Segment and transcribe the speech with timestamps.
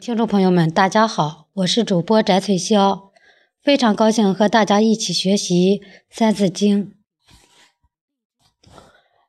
[0.00, 3.10] 听众朋友们，大家好，我是主播翟翠霄，
[3.62, 6.86] 非常高兴和大家一起学习《三字经》。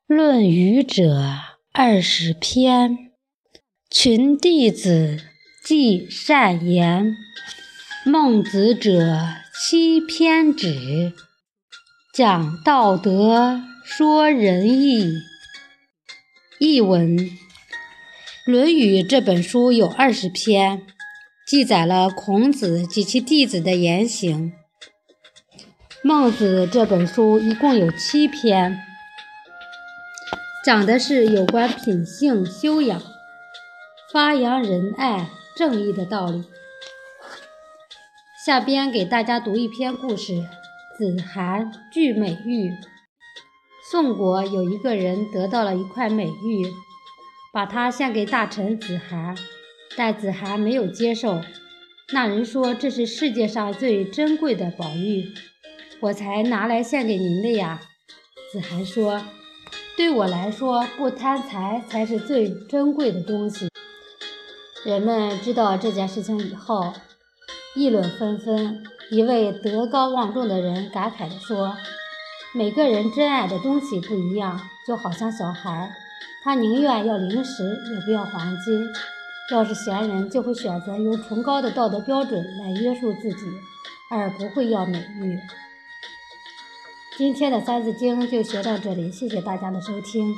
[0.05, 1.23] 论语者
[1.71, 3.11] 二十篇，
[3.89, 5.19] 群弟子
[5.65, 7.15] 记善言；
[8.05, 9.17] 孟子者
[9.59, 11.13] 七篇止，
[12.13, 15.13] 讲道德，说仁义。
[16.59, 17.17] 译文。
[18.49, 20.81] 《论语》这本书有二十篇，
[21.45, 24.53] 记载了孔子及其弟子的言行。
[26.01, 28.79] 孟子这本书一共有七篇，
[30.65, 32.99] 讲的是有关品性修养、
[34.11, 36.43] 发扬仁爱、正义的道理。
[38.43, 40.41] 下边给大家读一篇故事：
[40.97, 42.71] 子罕具美玉。
[43.91, 46.65] 宋国有一个人得到了一块美玉。
[47.51, 49.35] 把它献给大臣子涵，
[49.97, 51.41] 但子涵没有接受。
[52.11, 55.31] 那人说：“这是世界上最珍贵的宝玉，
[55.99, 57.79] 我才拿来献给您的呀。”
[58.51, 59.21] 子涵说
[59.95, 63.69] ：“对我来说，不贪财才是最珍贵的东西。”
[64.85, 66.93] 人们知道这件事情以后，
[67.75, 68.83] 议论纷纷。
[69.11, 71.75] 一位德高望重的人感慨地说
[72.53, 75.91] ：“每个人珍爱的东西不一样，就好像小孩。”
[76.43, 78.87] 他宁愿要零食，也不要黄金。
[79.51, 83.45] 要是闲人，就会选择用崇高的道德标准来约束自己，
[84.11, 85.39] 而不会要美玉。
[87.17, 90.35] 今天的《三字经》就学到这里，谢谢大家的收听。